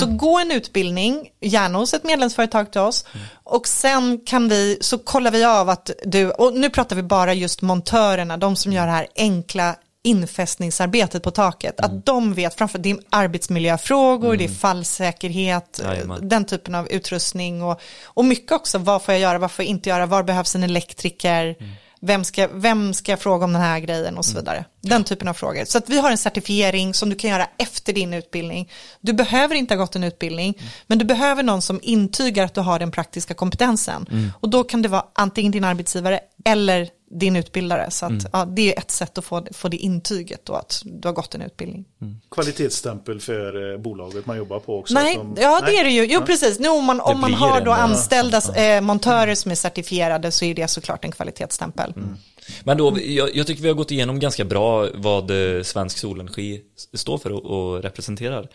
Så 0.00 0.06
gå 0.06 0.38
en 0.38 0.50
utbildning, 0.50 1.28
gärna 1.40 1.78
hos 1.78 1.94
ett 1.94 2.04
medlemsföretag 2.04 2.72
till 2.72 2.80
oss. 2.80 3.04
Och 3.44 3.68
sen 3.68 4.20
kan 4.26 4.48
vi, 4.48 4.78
så 4.80 4.98
kollar 4.98 5.30
vi 5.30 5.44
av 5.44 5.68
att 5.68 5.90
du, 6.04 6.30
och 6.30 6.54
nu 6.54 6.70
pratar 6.70 6.96
vi 6.96 7.02
bara 7.02 7.34
just 7.34 7.62
montörerna, 7.62 8.36
de 8.36 8.56
som 8.56 8.72
gör 8.72 8.86
det 8.86 8.92
här 8.92 9.06
enkla 9.16 9.76
infästningsarbetet 10.04 11.22
på 11.22 11.30
taket, 11.30 11.80
att 11.80 12.06
de 12.06 12.34
vet, 12.34 12.54
framför 12.54 12.78
det 12.78 12.90
är 12.90 12.98
arbetsmiljöfrågor, 13.10 14.36
det 14.36 14.44
är 14.44 14.48
fallsäkerhet, 14.48 15.80
Jajamän. 15.84 16.28
den 16.28 16.44
typen 16.44 16.74
av 16.74 16.88
utrustning 16.88 17.62
och, 17.62 17.80
och 18.04 18.24
mycket 18.24 18.52
också, 18.52 18.78
vad 18.78 19.02
får 19.02 19.14
jag 19.14 19.20
göra, 19.20 19.38
vad 19.38 19.50
får 19.50 19.64
jag 19.64 19.70
inte 19.70 19.88
göra, 19.88 20.06
var 20.06 20.22
behövs 20.22 20.54
en 20.54 20.62
elektriker, 20.62 21.56
vem, 22.00 22.24
ska, 22.24 22.48
vem 22.52 22.94
ska 22.94 23.12
jag 23.12 23.20
fråga 23.20 23.44
om 23.44 23.52
den 23.52 23.62
här 23.62 23.80
grejen 23.80 24.18
och 24.18 24.24
så 24.24 24.36
vidare. 24.36 24.64
Den 24.80 25.04
typen 25.04 25.28
av 25.28 25.34
frågor. 25.34 25.64
Så 25.64 25.78
att 25.78 25.88
vi 25.88 25.98
har 25.98 26.10
en 26.10 26.18
certifiering 26.18 26.94
som 26.94 27.10
du 27.10 27.16
kan 27.16 27.30
göra 27.30 27.46
efter 27.58 27.92
din 27.92 28.14
utbildning. 28.14 28.70
Du 29.00 29.12
behöver 29.12 29.54
inte 29.54 29.74
ha 29.74 29.78
gått 29.78 29.96
en 29.96 30.04
utbildning, 30.04 30.58
men 30.86 30.98
du 30.98 31.04
behöver 31.04 31.42
någon 31.42 31.62
som 31.62 31.80
intygar 31.82 32.44
att 32.44 32.54
du 32.54 32.60
har 32.60 32.78
den 32.78 32.90
praktiska 32.90 33.34
kompetensen. 33.34 34.32
Och 34.40 34.48
då 34.48 34.64
kan 34.64 34.82
det 34.82 34.88
vara 34.88 35.04
antingen 35.14 35.52
din 35.52 35.64
arbetsgivare 35.64 36.20
eller 36.44 36.88
din 37.14 37.36
utbildare. 37.36 37.90
Så 37.90 38.06
att, 38.06 38.26
ja, 38.32 38.44
det 38.44 38.74
är 38.74 38.78
ett 38.78 38.90
sätt 38.90 39.18
att 39.18 39.24
få, 39.24 39.46
få 39.52 39.68
det 39.68 39.76
intyget 39.76 40.40
då, 40.44 40.52
att 40.52 40.82
du 40.84 41.08
har 41.08 41.12
gått 41.12 41.34
en 41.34 41.42
utbildning. 41.42 41.84
Kvalitetsstämpel 42.30 43.20
för 43.20 43.72
eh, 43.72 43.78
bolaget 43.78 44.26
man 44.26 44.36
jobbar 44.36 44.58
på 44.58 44.78
också. 44.78 44.94
Nej, 44.94 45.16
de- 45.16 45.36
ja 45.40 45.60
det 45.60 45.66
Nej. 45.66 45.76
är 45.76 45.84
det 45.84 45.90
ju. 45.90 46.06
Jo, 46.06 46.20
precis. 46.26 46.58
Nu 46.58 46.68
om 46.68 46.84
man, 46.84 47.00
om 47.00 47.20
man 47.20 47.34
har 47.34 47.60
då 47.60 47.70
ja. 47.70 47.76
anställda 47.76 48.40
eh, 48.56 48.80
montörer 48.80 49.34
som 49.34 49.50
är 49.50 49.54
certifierade 49.54 50.30
så 50.30 50.44
är 50.44 50.54
det 50.54 50.68
såklart 50.68 51.04
en 51.04 51.12
kvalitetsstämpel. 51.12 51.92
Mm. 51.96 52.16
Men 52.64 52.76
då, 52.76 52.98
jag, 53.00 53.36
jag 53.36 53.46
tycker 53.46 53.62
vi 53.62 53.68
har 53.68 53.74
gått 53.74 53.90
igenom 53.90 54.20
ganska 54.20 54.44
bra 54.44 54.88
vad 54.94 55.56
eh, 55.56 55.62
Svensk 55.62 55.98
Solenergi 55.98 56.62
står 56.94 57.18
för 57.18 57.32
och, 57.32 57.44
och 57.44 57.82
representerar. 57.82 58.48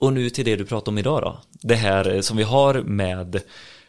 Och 0.00 0.12
nu 0.12 0.30
till 0.30 0.44
det 0.44 0.56
du 0.56 0.64
pratar 0.64 0.92
om 0.92 0.98
idag 0.98 1.22
då. 1.22 1.38
Det 1.60 1.74
här 1.74 2.20
som 2.20 2.36
vi 2.36 2.42
har 2.42 2.74
med 2.74 3.40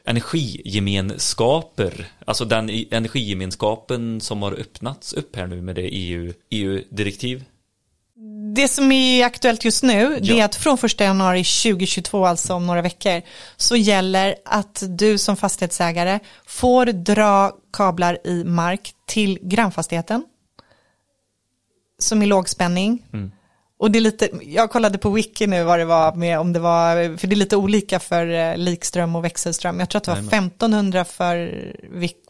energigemenskaper, 0.05 2.07
alltså 2.25 2.45
den 2.45 2.69
energigemenskapen 2.91 4.21
som 4.21 4.41
har 4.41 4.51
öppnats 4.51 5.13
upp 5.13 5.35
här 5.35 5.47
nu 5.47 5.61
med 5.61 5.75
det 5.75 5.81
EU, 5.81 6.33
EU-direktiv. 6.49 7.43
Det 8.55 8.67
som 8.67 8.91
är 8.91 9.25
aktuellt 9.25 9.65
just 9.65 9.83
nu 9.83 10.19
det 10.19 10.27
Ja. 10.27 10.35
är 10.35 10.45
att 10.45 10.55
från 10.55 10.77
1 10.83 10.99
januari 10.99 11.43
2022, 11.43 12.25
alltså 12.25 12.53
om 12.53 12.67
några 12.67 12.81
veckor, 12.81 13.21
så 13.57 13.75
gäller 13.75 14.35
att 14.45 14.83
du 14.89 15.17
som 15.17 15.35
fastighetsägare 15.37 16.19
får 16.45 16.85
dra 16.85 17.51
kablar 17.73 18.27
i 18.27 18.43
mark 18.43 18.93
till 19.07 19.39
grannfastigheten 19.41 20.23
som 21.99 22.21
är 22.21 22.25
lågspänning. 22.25 23.03
Och 23.77 23.91
det 23.91 23.99
är 23.99 24.01
lite, 24.01 24.29
jag 24.41 24.71
kollade 24.71 24.97
på 24.97 25.09
wiki 25.09 25.47
nu 25.47 25.63
vad 25.63 25.79
det 25.79 25.85
var 25.85 26.15
med, 26.15 26.39
om 26.39 26.53
det 26.53 26.59
var, 26.59 27.17
för 27.17 27.27
det 27.27 27.33
är 27.33 27.37
lite 27.37 27.55
olika 27.55 27.99
för 27.99 28.27
eh, 28.27 28.57
likström 28.57 29.15
och 29.15 29.23
växelström. 29.25 29.79
Jag 29.79 29.89
tror 29.89 29.99
att 29.99 30.05
det 30.05 30.11
var 30.11 30.17
1500 30.19 31.05
för 31.05 31.63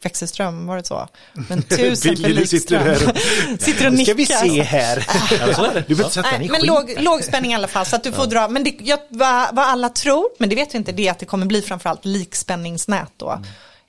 växelström, 0.03 0.67
var 0.67 0.77
det 0.77 0.83
så? 0.83 1.07
Men 1.33 1.59
1000 1.69 2.15
för 2.15 2.23
Billy 2.23 2.45
sitter 2.45 2.95
likström. 2.95 3.13
här. 3.15 3.57
sitter 3.57 3.87
och 3.87 3.93
nickar. 3.93 4.03
ska 4.03 4.13
vi 4.13 4.25
se 4.55 4.61
här. 4.61 5.07
Ja. 5.39 5.71
Du 5.87 5.95
behöver 5.95 6.09
sätta 6.13 6.37
Nej, 6.37 6.49
men 6.49 6.65
låg, 6.65 6.93
låg 6.97 7.23
spänning 7.23 7.51
i 7.51 7.55
alla 7.55 7.67
fall, 7.67 7.85
så 7.85 7.95
att 7.95 8.03
du 8.03 8.11
får 8.11 8.25
dra. 8.25 8.47
Men 8.47 8.63
det, 8.63 8.75
jag, 8.79 8.99
vad, 9.09 9.55
vad 9.55 9.65
alla 9.65 9.89
tror, 9.89 10.25
men 10.39 10.49
det 10.49 10.55
vet 10.55 10.73
vi 10.73 10.77
inte, 10.77 10.91
det 10.91 11.07
är 11.07 11.11
att 11.11 11.19
det 11.19 11.25
kommer 11.25 11.45
bli 11.45 11.61
framförallt 11.61 12.05
likspänningsnät 12.05 13.11
då. 13.17 13.39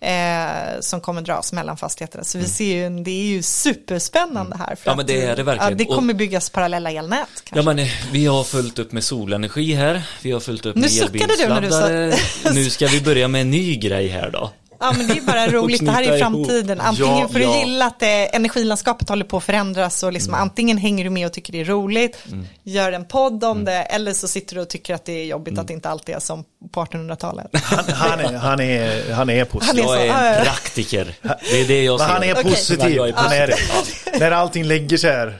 Eh, 0.00 0.80
som 0.80 1.00
kommer 1.00 1.22
dras 1.22 1.52
mellan 1.52 1.76
fastigheterna. 1.76 2.24
Så 2.24 2.38
vi 2.38 2.44
ser 2.44 2.76
ju, 2.76 3.02
det 3.02 3.10
är 3.10 3.26
ju 3.26 3.42
superspännande 3.42 4.56
här. 4.56 4.76
För 4.76 4.90
Ja, 4.90 4.96
men 4.96 5.06
det 5.06 5.22
är 5.22 5.36
det 5.36 5.42
verkligen. 5.42 5.70
Ja, 5.72 5.76
det 5.76 5.84
kommer 5.84 6.14
byggas 6.14 6.50
parallella 6.50 6.90
elnät. 6.90 7.28
Kanske. 7.44 7.58
Ja 7.58 7.62
men 7.62 7.78
eh, 7.78 7.88
vi 8.12 8.26
har 8.26 8.44
fullt 8.44 8.78
upp 8.78 8.92
med 8.92 9.04
solenergi 9.04 9.74
här, 9.74 10.02
vi 10.22 10.32
har 10.32 10.40
fullt 10.40 10.66
upp 10.66 10.74
Nu 10.76 10.80
med 10.80 10.90
suckade 10.90 11.36
du 11.38 11.48
när 11.48 11.60
du 11.60 11.70
sa- 11.70 11.88
elbilsladdare. 11.88 12.54
Nu 12.54 12.70
ska 12.70 12.86
vi 12.86 13.00
börja 13.00 13.28
med 13.28 13.40
en 13.40 13.50
ny 13.50 13.76
grej 13.76 14.08
här 14.08 14.30
då. 14.30 14.50
Ja 14.80 14.92
men 14.96 15.06
det 15.06 15.12
är 15.18 15.20
bara 15.20 15.46
roligt, 15.50 15.84
det 15.86 15.90
här 15.92 16.02
är 16.02 16.18
framtiden. 16.18 16.80
Antingen 16.80 17.18
Ja, 17.18 17.28
för 17.28 17.40
att 17.40 17.46
ja. 17.46 17.58
gilla 17.64 17.86
att 17.86 18.02
eh, 18.02 18.08
energilandskapet 18.08 19.08
håller 19.08 19.24
på 19.24 19.36
att 19.36 19.44
förändras 19.44 20.02
och 20.02 20.12
liksom 20.12 20.34
antingen 20.34 20.78
hänger 20.78 21.04
du 21.04 21.10
med 21.10 21.26
och 21.26 21.32
tycker 21.32 21.52
det 21.52 21.60
är 21.60 21.64
roligt, 21.64 22.18
gör 22.62 22.92
en 22.92 23.04
podd 23.04 23.44
om 23.44 23.64
det, 23.64 23.72
eller 23.82 24.12
så 24.12 24.28
sitter 24.28 24.54
du 24.54 24.60
och 24.62 24.68
tycker 24.68 24.94
att 24.94 25.04
det 25.04 25.12
är 25.12 25.24
jobbigt 25.24 25.58
att 25.58 25.66
det 25.68 25.72
inte 25.72 25.88
alltid 25.88 26.14
är 26.14 26.20
som 26.20 26.44
på 26.72 26.84
1800-talet. 26.84 27.46
Han, 27.64 27.84
han, 27.94 28.20
är, 28.20 28.32
han, 28.38 28.60
är, 28.60 29.12
han 29.12 29.30
är 29.30 29.44
positiv. 29.44 29.84
Han 29.84 29.90
är 29.98 30.02
Jag 30.04 30.10
så, 30.10 30.18
är 30.18 30.24
ja, 30.24 30.26
ja. 30.32 30.34
en 30.38 30.44
praktiker. 30.44 31.14
Det 31.50 31.60
är 31.60 31.64
det 31.68 31.82
jag 31.84 31.98
Men 31.98 32.06
ser. 32.08 32.14
han 32.14 32.22
är 32.22 32.34
positiv. 32.42 32.90
Jag 32.96 33.08
är 33.08 33.12
Han 33.12 33.32
är 33.32 33.46
det. 33.46 34.18
När 34.20 34.30
allting 34.30 34.64
lägger 34.64 34.96
sig 34.96 35.10
här 35.12 35.38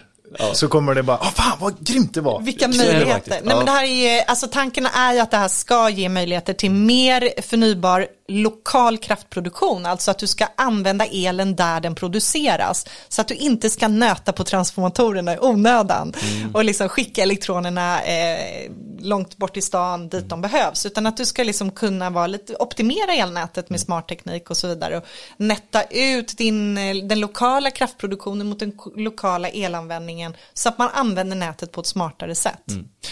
så 0.53 0.69
kommer 0.69 0.95
det 0.95 1.03
bara, 1.03 1.19
åh 1.21 1.31
fan 1.31 1.57
vad 1.61 1.87
grymt 1.87 2.15
det 2.15 2.21
var. 2.21 2.41
Vilka 2.41 2.65
är 2.65 2.69
möjligheter. 2.69 3.31
Nej, 3.31 3.41
men 3.57 3.65
det 3.65 3.71
här 3.71 3.83
är, 3.85 4.17
ju- 4.17 4.23
alltså, 4.27 4.47
tanken 4.47 4.87
är 4.87 5.13
ju 5.13 5.19
att 5.21 5.31
det 5.31 5.37
här 5.37 5.49
ska 5.49 5.89
ge 5.91 6.09
möjligheter 6.09 6.53
till 6.53 6.71
mer 6.71 7.31
förnybar 7.43 8.07
lokal 8.29 8.99
kraftproduktion. 8.99 9.87
Alltså 9.87 10.11
att 10.11 10.19
du 10.19 10.27
ska 10.27 10.47
använda 10.57 11.05
elen 11.05 11.57
där 11.57 11.81
den 11.81 11.95
produceras. 11.95 12.87
Så 13.09 13.21
att 13.21 13.29
du 13.29 13.35
inte 13.35 13.71
ska 13.71 13.89
nöta 13.89 14.33
på 14.33 14.45
transformatorerna 14.45 15.35
i 15.35 15.39
onödan. 15.39 16.13
Och 16.55 16.65
liksom 16.65 16.89
skicka 16.89 17.23
elektronerna 17.23 18.03
eh, 18.03 18.71
långt 19.01 19.37
bort 19.37 19.57
i 19.57 19.63
stan 19.63 20.09
dit 20.09 20.29
de 20.29 20.41
behövs. 20.41 20.87
Utan 20.87 21.07
att 21.07 21.17
du 21.17 21.27
ska 21.27 21.43
liksom 21.43 21.71
kunna 21.71 22.11
vara 22.11 22.27
lite, 22.27 22.57
optimera 22.57 23.13
elnätet 23.13 23.71
med 23.71 23.81
smart 23.81 24.09
teknik 24.09 24.51
och 24.51 24.57
så 24.57 24.69
vidare. 24.69 24.97
Och 24.97 25.05
nätta 25.37 25.83
ut 25.83 26.39
din, 26.39 26.79
eh, 26.79 26.97
den 26.97 27.21
lokala 27.21 27.71
kraftproduktionen 27.71 28.47
mot 28.47 28.59
den 28.59 28.73
lokala 28.97 29.49
elanvändningen. 29.49 30.37
Så 30.55 30.69
att 30.69 30.79
man 30.79 30.89
använder 30.95 31.37
nätet 31.37 31.73
på 31.73 31.81
ett 31.81 31.87
smartare 31.87 32.35
sätt. 32.35 32.65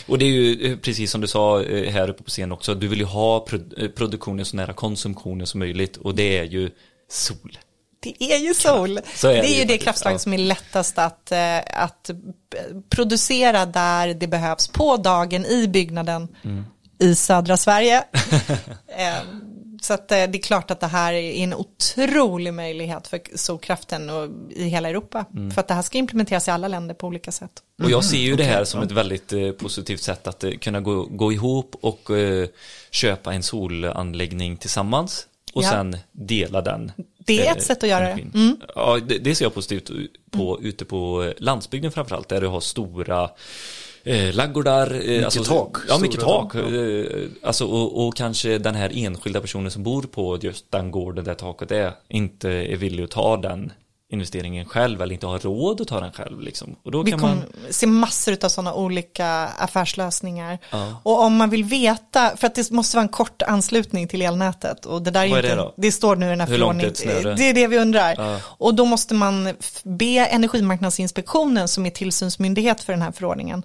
Och 0.06 0.18
det 0.18 0.24
är 0.24 0.30
ju 0.30 0.72
eh, 0.72 0.78
precis 0.78 1.10
som 1.10 1.20
du 1.20 1.26
sa 1.26 1.62
eh, 1.62 1.92
här 1.92 2.10
uppe 2.10 2.22
på 2.22 2.30
scenen 2.30 2.52
också, 2.52 2.74
du 2.74 2.88
vill 2.88 2.98
ju 2.98 3.04
ha 3.04 3.40
pro- 3.40 3.88
produktionen 3.96 4.44
så 4.44 4.56
nära 4.56 4.72
konsumtionen 4.72 5.03
som 5.46 5.58
möjligt 5.58 5.96
och 5.96 6.14
det 6.14 6.38
är 6.38 6.44
ju 6.44 6.70
sol. 7.08 7.58
Det 8.00 8.32
är 8.32 8.38
ju 8.38 8.54
sol. 8.54 8.98
Är 8.98 9.02
det 9.22 9.28
är 9.28 9.48
ju 9.48 9.58
ju 9.58 9.64
det 9.64 9.78
kraftslag 9.78 10.14
ja. 10.14 10.18
som 10.18 10.32
är 10.32 10.38
lättast 10.38 10.98
att, 10.98 11.32
eh, 11.32 11.58
att 11.72 12.10
producera 12.88 13.66
där 13.66 14.14
det 14.14 14.26
behövs 14.26 14.68
på 14.68 14.96
dagen 14.96 15.46
i 15.46 15.68
byggnaden 15.68 16.28
Mm. 16.44 16.64
i 16.98 17.14
södra 17.14 17.56
Sverige. 17.56 18.04
Så 19.84 19.94
att 19.94 20.12
eh, 20.12 20.16
det 20.16 20.38
är 20.38 20.42
klart 20.42 20.70
att 20.70 20.80
det 20.80 20.86
här 20.86 21.12
är 21.12 21.32
en 21.32 21.54
otrolig 21.54 22.54
möjlighet 22.54 23.08
för 23.08 23.20
solkraften 23.34 24.10
och 24.10 24.28
i 24.50 24.64
hela 24.64 24.88
Europa. 24.88 25.24
Mm. 25.34 25.50
För 25.50 25.60
att 25.60 25.68
det 25.68 25.74
här 25.74 25.82
ska 25.82 25.98
implementeras 25.98 26.48
i 26.48 26.50
alla 26.50 26.68
länder 26.68 26.94
på 26.94 27.06
olika 27.06 27.32
sätt. 27.32 27.50
Och 27.82 27.90
jag 27.90 28.04
ser 28.04 28.18
ju 28.18 28.36
det 28.36 28.44
här 28.44 28.64
som 28.64 28.82
ett 28.82 28.92
väldigt 28.92 29.32
eh, 29.32 29.50
positivt 29.50 30.02
sätt 30.02 30.26
att 30.26 30.44
eh, 30.44 30.50
kunna 30.50 30.80
gå, 30.80 31.04
gå 31.04 31.32
ihop 31.32 31.76
och 31.80 32.10
eh, 32.10 32.48
köpa 32.90 33.34
en 33.34 33.42
solanläggning 33.42 34.56
tillsammans 34.56 35.26
och 35.52 35.62
Ja. 35.62 35.70
sen 35.70 35.96
dela 36.12 36.60
den. 36.60 36.92
Det 37.18 37.46
är 37.46 37.56
ett 37.56 37.62
sätt 37.62 37.82
att 37.82 37.88
göra 37.88 38.04
det. 38.04 38.10
Mm. 38.34 38.56
Ja, 38.74 38.98
det, 39.06 39.18
det 39.18 39.34
ser 39.34 39.44
jag 39.44 39.54
positivt 39.54 39.90
på 40.30 40.58
ute 40.62 40.84
på 40.84 41.32
landsbygden 41.38 41.92
framförallt 41.92 42.28
där 42.28 42.40
du 42.40 42.46
har 42.46 42.60
stora 42.60 43.30
eh, 44.04 44.34
laggårdar. 44.34 44.90
Eh, 44.94 45.24
Mycket 45.24 45.44
tak. 45.44 45.76
Ja, 45.88 45.98
mycket 45.98 46.20
tak. 46.20 46.52
tak, 46.52 46.62
Eh, 46.62 47.06
alltså, 47.42 47.66
och, 47.66 48.06
och 48.06 48.16
kanske 48.16 48.58
den 48.58 48.74
här 48.74 48.90
enskilda 48.94 49.40
personen 49.40 49.70
som 49.70 49.82
bor 49.82 50.02
på 50.02 50.38
just 50.42 50.70
den 50.70 50.90
gården 50.90 51.24
där 51.24 51.34
taket 51.34 51.70
är 51.70 51.92
inte 52.08 52.50
är 52.50 52.76
villig 52.76 53.04
att 53.04 53.10
ta 53.10 53.36
den 53.36 53.72
investeringen 54.14 54.66
själv 54.66 55.02
eller 55.02 55.12
inte 55.14 55.26
har 55.26 55.38
råd 55.38 55.80
att 55.80 55.88
ta 55.88 56.00
den 56.00 56.12
själv. 56.12 56.40
Liksom. 56.40 56.76
Och 56.82 56.90
då 56.90 57.02
Vi 57.02 57.10
kan 57.10 57.20
man, 57.20 57.42
se 57.70 57.86
massor 57.86 58.36
av 58.44 58.48
sådana 58.48 58.74
olika 58.74 59.26
affärslösningar. 59.58 60.58
Ja. 60.70 61.00
Och 61.02 61.22
om 61.22 61.36
man 61.36 61.50
vill 61.50 61.64
veta, 61.64 62.36
för 62.36 62.46
att 62.46 62.54
det 62.54 62.70
måste 62.70 62.96
vara 62.96 63.02
en 63.02 63.08
kort 63.08 63.42
anslutning 63.42 64.08
till 64.08 64.22
elnätet. 64.22 64.86
Och 64.86 65.02
det, 65.02 65.10
där 65.10 65.24
är 65.24 65.28
Vad 65.28 65.38
är 65.38 65.42
inte, 65.42 65.56
det 65.56 65.62
då? 65.62 65.74
det 65.76 65.92
står 65.92 66.16
nu 66.16 66.26
i 66.26 66.28
den 66.28 66.40
här 66.40 66.46
förordningen. 66.46 66.92
Det 67.36 67.48
är 67.48 67.54
det 67.54 67.66
vi 67.66 67.78
undrar. 67.78 68.14
Ja. 68.18 68.40
Och 68.44 68.74
då 68.74 68.84
måste 68.84 69.14
man 69.14 69.54
be 69.82 70.26
Energimarknadsinspektionen 70.26 71.68
som 71.68 71.86
är 71.86 71.90
tillsynsmyndighet 71.90 72.80
för 72.80 72.92
den 72.92 73.02
här 73.02 73.12
förordningen 73.12 73.62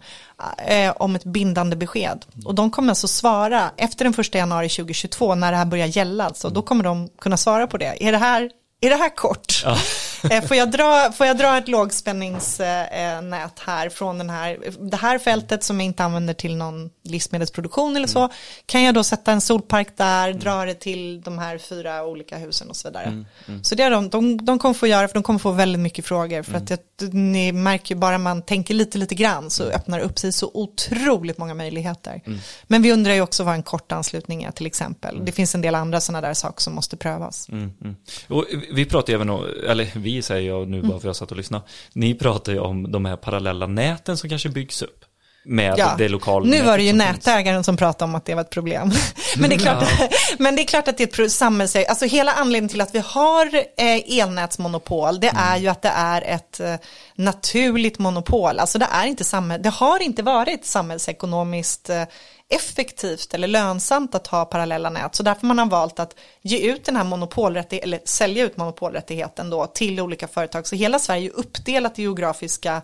eh, 0.67 0.93
om 0.97 1.15
ett 1.15 1.23
bindande 1.23 1.75
besked. 1.75 2.25
Och 2.45 2.55
de 2.55 2.71
kommer 2.71 2.89
alltså 2.89 3.07
svara 3.07 3.71
efter 3.77 4.05
den 4.05 4.13
1 4.17 4.35
januari 4.35 4.69
2022 4.69 5.35
när 5.35 5.51
det 5.51 5.57
här 5.57 5.65
börjar 5.65 5.87
gälla. 5.87 6.25
Alltså, 6.25 6.49
då 6.49 6.61
kommer 6.61 6.83
de 6.83 7.09
kunna 7.21 7.37
svara 7.37 7.67
på 7.67 7.77
det. 7.77 8.03
Är 8.03 8.11
det 8.11 8.17
här, 8.17 8.51
är 8.81 8.89
det 8.89 8.95
här 8.95 9.15
kort? 9.15 9.61
Ja. 9.65 9.77
Eh, 10.31 10.43
Får 10.43 10.57
jag 10.57 10.71
dra, 10.71 11.11
får 11.11 11.27
jag 11.27 11.37
dra 11.37 11.57
ett 11.57 11.67
lågspänningsnät 11.67 13.59
här 13.59 13.89
från 13.89 14.17
den 14.17 14.29
här, 14.29 14.57
det 14.79 14.97
här 14.97 15.19
fältet 15.19 15.63
som 15.63 15.79
jag 15.79 15.85
inte 15.85 16.03
använder 16.03 16.33
till 16.33 16.55
någon 16.55 16.89
livsmedelsproduktion 17.03 17.95
eller 17.95 18.07
så, 18.07 18.29
kan 18.65 18.83
jag 18.83 18.95
då 18.95 19.03
sätta 19.03 19.31
en 19.31 19.41
solpark 19.41 19.97
där, 19.97 20.33
dra 20.33 20.65
det 20.65 20.73
till 20.73 21.21
de 21.21 21.39
här 21.39 21.57
fyra 21.57 22.05
olika 22.05 22.37
husen 22.37 22.69
och 22.69 22.75
så 22.75 22.87
vidare. 22.87 23.25
Så 23.63 23.75
det 23.75 23.83
är 23.83 23.91
de, 23.91 24.09
de, 24.09 24.45
de 24.45 24.59
kommer 24.59 24.73
få 24.73 24.87
göra, 24.87 25.07
för 25.07 25.13
de 25.13 25.23
kommer 25.23 25.39
få 25.39 25.51
väldigt 25.51 25.79
mycket 25.79 26.05
frågor, 26.05 26.43
för 26.43 26.57
att 26.57 26.69
jag, 26.69 26.79
ni 27.13 27.51
märker 27.51 27.95
ju 27.95 27.99
bara 27.99 28.17
man 28.17 28.41
tänker 28.41 28.73
lite, 28.73 28.97
lite 28.97 29.15
grann 29.15 29.49
så 29.49 29.63
öppnar 29.63 29.99
upp 29.99 30.19
sig 30.19 30.31
så 30.31 30.51
otroligt 30.53 31.37
många 31.37 31.53
möjligheter. 31.53 32.21
Men 32.67 32.81
vi 32.81 32.91
undrar 32.91 33.13
ju 33.13 33.21
också 33.21 33.43
vad 33.43 33.53
en 33.53 33.63
kort 33.63 33.91
anslutning 33.91 34.43
är 34.43 34.51
till 34.51 34.65
exempel. 34.65 35.25
Det 35.25 35.31
finns 35.31 35.55
en 35.55 35.61
del 35.61 35.75
andra 35.75 36.01
sådana 36.01 36.27
där 36.27 36.33
saker 36.33 36.61
som 36.61 36.75
måste 36.75 36.97
prövas. 36.97 37.49
Mm, 37.49 37.71
mm. 37.81 37.95
Och 38.27 38.45
vi 38.73 38.85
pratar 38.85 39.13
även 39.13 39.29
om, 39.29 39.45
eller 39.69 39.87
vi 39.95 40.08
säger 40.21 40.49
jag 40.49 40.67
nu 40.67 40.81
bara 40.81 40.91
för 40.91 40.97
att 40.97 41.03
jag 41.03 41.15
satt 41.15 41.31
och 41.31 41.37
lyssnade. 41.37 41.63
Ni 41.93 42.15
pratar 42.15 42.51
ju 42.51 42.59
om 42.59 42.91
de 42.91 43.05
här 43.05 43.15
parallella 43.15 43.67
näten 43.67 44.17
som 44.17 44.29
kanske 44.29 44.49
byggs 44.49 44.81
upp. 44.81 45.05
Med 45.45 45.95
det 45.97 46.09
lokala 46.09 46.45
Nu 46.45 46.61
var 46.61 46.77
det 46.77 46.83
ju 46.83 46.89
som 46.89 46.99
finns. 46.99 47.11
nätägaren 47.11 47.63
som 47.63 47.77
pratade 47.77 48.09
om 48.09 48.15
att 48.15 48.25
det 48.25 48.35
var 48.35 48.41
ett 48.41 48.49
problem. 48.49 48.91
men, 49.37 49.49
det 49.49 49.55
är 49.55 49.59
klart, 49.59 49.83
men 50.39 50.55
det 50.55 50.61
är 50.61 50.65
klart 50.65 50.87
att 50.87 50.97
det 50.97 51.19
är 51.19 51.25
ett 51.25 51.31
samhälls... 51.31 51.75
Alltså 51.75 52.05
hela 52.05 52.31
anledningen 52.31 52.69
till 52.69 52.81
att 52.81 52.95
vi 52.95 52.99
har 53.05 53.55
eh, 53.55 54.19
elnätsmonopol, 54.19 55.19
det 55.19 55.31
är 55.35 55.57
ju 55.57 55.67
att 55.67 55.81
det 55.81 55.93
är 55.95 56.21
ett 56.21 56.59
eh, 56.59 56.75
naturligt 57.15 57.99
monopol. 57.99 58.59
Alltså 58.59 58.79
det, 58.79 58.87
är 58.91 59.05
inte 59.05 59.23
samhäll... 59.23 59.61
det 59.61 59.69
har 59.69 60.01
inte 60.01 60.23
varit 60.23 60.65
samhällsekonomiskt 60.65 61.89
eh, 61.89 62.03
effektivt 62.49 63.33
eller 63.33 63.47
lönsamt 63.47 64.15
att 64.15 64.27
ha 64.27 64.45
parallella 64.45 64.89
nät. 64.89 65.15
Så 65.15 65.23
därför 65.23 65.47
man 65.47 65.59
har 65.59 65.65
valt 65.65 65.99
att 65.99 66.15
ge 66.41 66.57
ut 66.57 66.85
den 66.85 66.95
här 66.95 67.03
monopolrättigheten, 67.03 67.89
eller 67.89 68.01
sälja 68.05 68.43
ut 68.43 68.57
monopolrättigheten 68.57 69.49
då 69.49 69.65
till 69.65 69.99
olika 69.99 70.27
företag. 70.27 70.67
Så 70.67 70.75
hela 70.75 70.99
Sverige 70.99 71.29
är 71.29 71.35
uppdelat 71.35 71.99
i 71.99 72.01
geografiska 72.01 72.81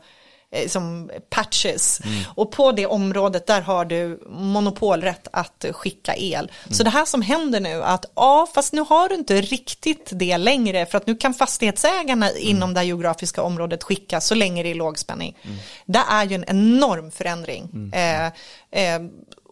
eh, 0.52 0.68
som 0.68 1.12
patches. 1.30 2.00
Och 2.36 2.52
på 2.52 2.72
det 2.72 2.86
området 2.86 3.48
där 3.48 3.62
har 3.62 3.86
du 3.86 4.24
monopolrätt 4.30 5.28
att 5.34 5.66
skicka 5.72 6.16
el. 6.16 6.52
Så 6.70 6.84
det 6.84 6.90
här 6.90 7.06
som 7.06 7.22
händer 7.22 7.60
nu 7.60 7.84
att 7.84 8.06
ja, 8.16 8.48
fast 8.56 8.74
nu 8.74 8.82
har 8.82 9.10
du 9.10 9.16
inte 9.16 9.42
riktigt 9.42 10.10
det 10.12 10.38
längre 10.38 10.86
för 10.86 10.98
att 10.98 11.08
nu 11.08 11.16
kan 11.16 11.34
fastighetsägarna 11.34 12.32
inom 12.32 12.74
det 12.74 12.80
här 12.80 12.88
geografiska 12.88 13.42
området 13.42 13.84
skicka 13.84 14.22
så 14.22 14.36
länge 14.36 14.64
det 14.64 14.72
är 14.72 14.76
lågspänning. 14.76 15.38
Det 15.86 16.04
är 16.10 16.26
ju 16.26 16.36
en 16.36 16.46
enorm 16.48 17.12
förändring. 17.12 17.92
Eh, 17.94 18.26
eh, 18.72 19.00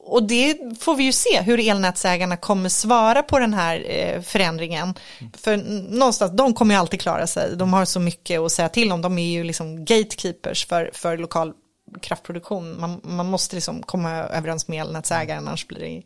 och 0.06 0.24
det 0.24 0.58
får 0.80 0.96
vi 0.96 1.04
ju 1.04 1.12
se 1.12 1.42
hur 1.42 1.60
elnätsägarna 1.60 2.38
kommer 2.38 2.70
svara 2.70 3.24
på 3.24 3.40
den 3.40 3.54
här 3.54 3.86
eh, 3.88 4.22
förändringen. 4.22 4.94
För 5.34 5.58
någonstans, 5.98 6.32
de 6.32 6.54
kommer 6.54 6.76
ju 6.76 6.80
alltid 6.80 7.02
klara 7.02 7.28
sig. 7.28 7.56
De 7.56 7.74
har 7.74 7.86
så 7.86 8.00
mycket 8.00 8.40
att 8.40 8.52
säga 8.52 8.70
till 8.70 8.92
om. 8.92 9.02
De 9.02 9.18
är 9.18 9.32
ju 9.32 9.44
liksom 9.44 9.86
gatekeepers 9.86 10.66
för, 10.66 10.92
för 10.94 11.18
lokal 11.18 11.54
kraftproduktion. 12.02 12.82
Man, 12.82 13.02
man 13.04 13.26
måste 13.26 13.56
liksom 13.56 13.84
komma 13.84 14.12
överens 14.12 14.68
med 14.68 14.82
elnätsägaren, 14.82 15.48
annars 15.48 15.68
blir 15.68 15.80
det 15.80 16.02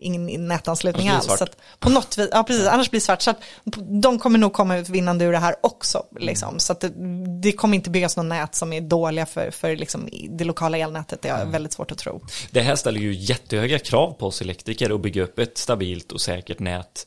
ingen 0.00 0.48
nätanslutning 0.48 1.08
Annars 1.08 1.26
det 1.26 1.32
alls. 1.32 1.42
Att 1.42 1.56
på 1.78 1.90
något 1.90 2.18
vis, 2.18 2.28
ja 2.32 2.44
precis, 2.44 2.66
annars 2.66 2.90
blir 2.90 3.00
det 3.00 3.04
svart. 3.04 3.22
Så 3.22 3.30
att 3.30 3.40
de 4.02 4.18
kommer 4.18 4.38
nog 4.38 4.52
komma 4.52 4.76
ut 4.76 4.88
vinnande 4.88 5.24
ur 5.24 5.32
det 5.32 5.38
här 5.38 5.54
också. 5.60 6.02
Liksom. 6.20 6.58
Så 6.58 6.72
att 6.72 6.80
det, 6.80 6.92
det 7.42 7.52
kommer 7.52 7.74
inte 7.74 7.90
byggas 7.90 8.16
någon 8.16 8.28
nät 8.28 8.54
som 8.54 8.72
är 8.72 8.80
dåliga 8.80 9.26
för, 9.26 9.50
för 9.50 9.76
liksom 9.76 10.08
det 10.30 10.44
lokala 10.44 10.78
elnätet. 10.78 11.22
Det 11.22 11.28
är 11.28 11.44
väldigt 11.44 11.72
svårt 11.72 11.92
att 11.92 11.98
tro. 11.98 12.20
Det 12.50 12.60
här 12.60 12.76
ställer 12.76 13.00
ju 13.00 13.12
jättehöga 13.12 13.78
krav 13.78 14.12
på 14.12 14.26
oss 14.26 14.40
elektriker 14.40 14.94
att 14.94 15.00
bygga 15.00 15.22
upp 15.22 15.38
ett 15.38 15.58
stabilt 15.58 16.12
och 16.12 16.20
säkert 16.20 16.58
nät 16.58 17.06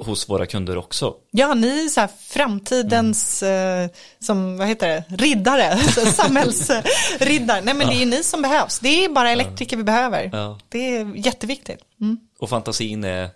hos 0.00 0.28
våra 0.28 0.46
kunder 0.46 0.76
också. 0.78 1.14
Ja, 1.30 1.54
ni 1.54 1.84
är 1.84 1.88
så 1.88 2.00
här 2.00 2.10
framtidens, 2.20 3.42
eh, 3.42 3.88
som, 4.18 4.56
vad 4.56 4.68
heter 4.68 4.88
det, 4.88 5.16
riddare, 5.16 5.78
samhällsriddare. 6.14 7.60
Nej, 7.60 7.74
men 7.74 7.86
det 7.86 7.94
är 7.94 8.00
ju 8.00 8.06
ni 8.06 8.22
som 8.22 8.42
behövs. 8.42 8.78
Det 8.78 9.04
är 9.04 9.08
bara 9.08 9.30
elektriker 9.30 9.76
vi 9.76 9.82
behöver. 9.82 10.30
Ja. 10.32 10.58
Det 10.68 10.96
är 10.96 11.16
jätteviktigt. 11.16 11.80
Mm. 12.00 12.18
Och 12.38 12.48
fantasin 12.48 13.04
är 13.04 13.30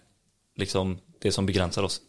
liksom 0.57 0.99
det 1.23 1.33
som 1.33 1.47
begränsar 1.47 1.83
oss. 1.83 2.01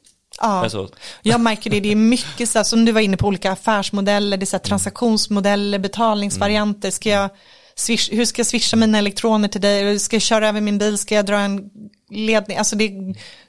Ja. 0.41 0.47
Alltså, 0.47 0.89
Jag 1.21 1.41
märker 1.41 1.69
det, 1.69 1.79
det 1.79 1.91
är 1.91 1.95
mycket 1.95 2.49
så 2.49 2.59
här, 2.59 2.63
som 2.63 2.85
du 2.85 2.91
var 2.91 3.01
inne 3.01 3.17
på, 3.17 3.27
olika 3.27 3.51
affärsmodeller, 3.51 4.37
det 4.37 4.43
är 4.43 4.45
så 4.45 4.55
här 4.57 4.63
transaktionsmodeller, 4.63 5.79
betalningsvarianter. 5.79 6.91
Ska 6.91 7.09
jag 7.09 7.29
swish, 7.75 8.09
hur 8.11 8.25
ska 8.25 8.39
jag 8.39 8.47
swisha 8.47 8.77
mina 8.77 8.97
elektroner 8.97 9.47
till 9.47 9.61
dig? 9.61 9.99
Ska 9.99 10.15
jag 10.15 10.21
köra 10.21 10.49
över 10.49 10.61
min 10.61 10.77
bil? 10.77 10.97
Ska 10.97 11.15
jag 11.15 11.25
dra 11.25 11.39
en 11.39 11.69
ledning? 12.09 12.57
Alltså 12.57 12.75
det, 12.75 12.91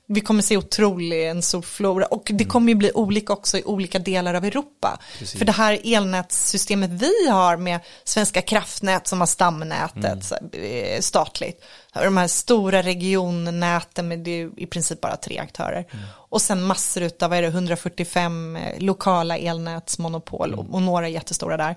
vi 0.07 0.21
kommer 0.21 0.43
se 0.43 0.57
otrolig 0.57 1.29
en 1.29 1.43
stor 1.43 1.63
flora 1.63 2.07
och 2.07 2.31
det 2.35 2.45
kommer 2.45 2.69
ju 2.69 2.75
bli 2.75 2.93
olika 2.93 3.33
också 3.33 3.59
i 3.59 3.65
olika 3.65 3.99
delar 3.99 4.35
av 4.35 4.45
Europa. 4.45 4.99
Precis. 5.19 5.39
För 5.39 5.45
det 5.45 5.53
här 5.53 5.81
elnätssystemet 5.85 6.91
vi 6.91 7.29
har 7.29 7.57
med 7.57 7.81
Svenska 8.05 8.43
kraftnät 8.43 9.07
som 9.07 9.21
har 9.21 9.27
stamnätet 9.27 10.31
här, 10.31 10.65
eh, 10.65 11.01
statligt. 11.01 11.65
De 11.93 12.17
här 12.17 12.29
stora 12.29 12.83
regionnäten 12.83 14.09
med 14.09 14.19
det 14.19 14.51
i 14.57 14.67
princip 14.67 15.01
bara 15.01 15.17
tre 15.17 15.39
aktörer. 15.39 15.87
Och 16.29 16.43
sen 16.43 16.63
massor 16.63 17.03
av, 17.03 17.11
vad 17.31 17.39
är 17.39 17.43
det, 17.43 17.49
145 17.49 18.57
eh, 18.57 18.81
lokala 18.81 19.39
elnätsmonopol 19.39 20.55
och, 20.55 20.75
och 20.75 20.83
några 20.83 21.09
jättestora 21.09 21.57
där. 21.57 21.77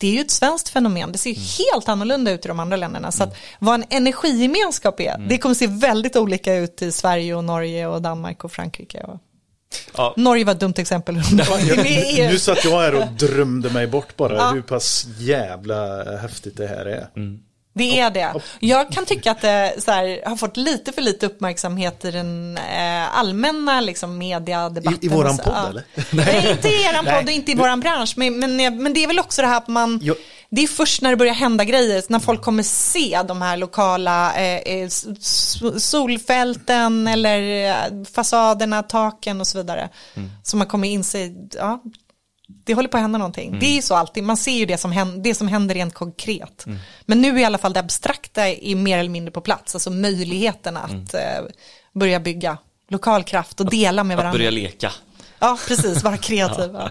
Det 0.00 0.06
är 0.06 0.12
ju 0.12 0.20
ett 0.20 0.30
svenskt 0.30 0.68
fenomen, 0.68 1.12
det 1.12 1.18
ser 1.18 1.30
ju 1.30 1.36
helt 1.36 1.88
annorlunda 1.88 2.30
ut 2.30 2.44
i 2.44 2.48
de 2.48 2.60
andra 2.60 2.76
länderna. 2.76 3.12
Så 3.12 3.22
att 3.24 3.36
vad 3.58 3.74
en 3.74 3.84
energigemenskap 3.90 5.00
är, 5.00 5.18
det 5.28 5.38
kommer 5.38 5.54
se 5.54 5.66
väldigt 5.66 6.16
olika 6.16 6.54
ut 6.54 6.82
i 6.82 6.92
Sverige 6.92 7.34
och 7.34 7.44
Norge 7.44 7.86
och 7.86 8.02
Danmark 8.02 8.44
och 8.44 8.52
Frankrike. 8.52 9.00
Och... 9.04 9.18
ja, 9.96 10.14
Norge 10.16 10.44
var 10.44 10.52
ett 10.52 10.60
dumt 10.60 10.74
exempel. 10.76 11.14
Nu 12.30 12.38
satt 12.38 12.64
jag 12.64 12.80
här 12.80 12.94
och 12.94 13.06
drömde 13.12 13.70
mig 13.70 13.86
bort 13.86 14.16
bara 14.16 14.34
Ja. 14.34 14.50
hur 14.50 14.62
pass 14.62 15.06
jävla 15.18 16.04
häftigt 16.16 16.56
det 16.56 16.66
här 16.66 16.86
är. 16.86 17.08
Det 17.72 18.00
är 18.00 18.10
det. 18.10 18.34
Jag 18.60 18.90
kan 18.92 19.04
tycka 19.06 19.30
att 19.30 19.40
det 19.40 19.74
så 19.78 19.90
här, 19.90 20.28
har 20.28 20.36
fått 20.36 20.56
lite 20.56 20.92
för 20.92 21.02
lite 21.02 21.26
uppmärksamhet 21.26 22.04
i 22.04 22.10
den 22.10 22.58
eh, 22.58 23.18
allmänna 23.18 23.80
liksom, 23.80 24.18
mediadebatten. 24.18 24.98
I- 25.02 25.06
i 25.06 25.08
våran 25.08 25.36
podd, 25.36 25.52
ja. 25.56 25.68
eller? 25.68 25.84
Nej, 26.10 26.50
inte 26.50 26.68
i 26.68 26.82
eran 26.84 27.04
Nej. 27.04 27.14
podd 27.14 27.24
och 27.24 27.30
inte 27.30 27.52
i 27.52 27.54
våran 27.54 27.80
bransch. 27.80 28.12
Men, 28.16 28.38
men, 28.38 28.56
men 28.82 28.92
det 28.94 29.02
är 29.02 29.06
väl 29.06 29.18
också 29.18 29.42
det 29.42 29.48
här 29.48 29.56
att 29.56 29.68
man, 29.68 29.98
Jo. 30.02 30.14
det 30.50 30.62
är 30.62 30.66
först 30.66 31.02
när 31.02 31.10
det 31.10 31.16
börjar 31.16 31.34
hända 31.34 31.64
grejer, 31.64 32.02
när 32.08 32.18
folk 32.18 32.42
kommer 32.42 32.62
se 32.62 33.22
de 33.28 33.42
här 33.42 33.56
lokala 33.56 34.34
eh, 34.34 34.56
eh, 34.74 34.88
solfälten 35.78 37.08
eller 37.08 37.68
eh, 37.70 38.04
fasaderna, 38.14 38.82
taken 38.82 39.40
och 39.40 39.46
så 39.46 39.58
vidare. 39.58 39.88
Så 40.42 40.56
man 40.56 40.66
kommer 40.66 40.88
inse, 40.88 41.18
ja, 41.52 41.82
det 42.64 42.74
håller 42.74 42.88
på 42.88 42.96
att 42.96 43.02
hända 43.02 43.18
någonting. 43.18 43.58
Det 43.60 43.66
är 43.66 43.74
ju 43.74 43.82
så 43.82 43.94
alltid, 43.94 44.24
man 44.24 44.36
ser 44.36 44.52
ju 44.52 44.66
det 44.66 44.78
som, 44.78 44.92
händer, 44.92 45.18
det 45.22 45.34
som 45.34 45.48
händer 45.48 45.74
rent 45.74 45.94
konkret. 45.94 46.66
Men 47.06 47.22
nu 47.22 47.28
är 47.28 47.38
i 47.38 47.44
alla 47.44 47.58
fall 47.58 47.72
det 47.72 47.80
abstrakta 47.80 48.48
är 48.48 48.74
mer 48.74 48.98
eller 48.98 49.10
mindre 49.10 49.32
på 49.32 49.40
plats, 49.40 49.74
alltså 49.74 49.90
möjligheten 49.90 50.76
att 50.76 51.14
eh, 51.14 51.20
börja 51.94 52.20
bygga 52.20 52.58
lokal 52.88 53.22
kraft 53.22 53.60
och 53.60 53.70
dela 53.70 54.04
med 54.04 54.14
att 54.14 54.18
varandra. 54.18 54.38
börja 54.38 54.50
leka. 54.50 54.92
Ja, 55.38 55.58
precis, 55.68 56.02
vara 56.02 56.16
kreativ. 56.16 56.70
ja. 56.74 56.90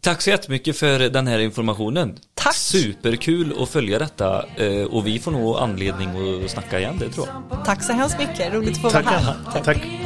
Tack 0.00 0.22
så 0.22 0.30
jättemycket 0.30 0.78
för 0.78 0.98
den 0.98 1.26
här 1.26 1.38
informationen. 1.38 2.18
Tack. 2.34 2.54
Superkul 2.54 3.62
att 3.62 3.68
följa 3.68 3.98
detta 3.98 4.44
eh, 4.56 4.84
och 4.84 5.06
vi 5.06 5.18
får 5.18 5.30
nog 5.30 5.56
anledning 5.56 6.44
att 6.44 6.50
snacka 6.50 6.78
igen, 6.78 6.96
det 6.98 7.08
tror 7.08 7.28
jag. 7.50 7.64
Tack 7.64 7.84
så 7.84 7.92
hemskt 7.92 8.18
mycket, 8.18 8.52
roligt 8.52 8.70
att 8.70 8.76
få 8.76 8.88
vara 8.88 9.02
Tack 9.02 9.12
här. 9.12 9.36
Anna. 9.54 9.64
Tack. 9.64 10.01